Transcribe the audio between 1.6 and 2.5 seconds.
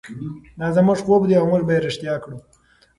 به یې ریښتیا کړو.